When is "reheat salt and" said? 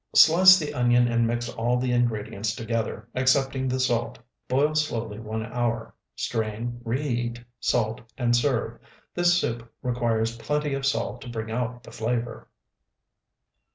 6.83-8.35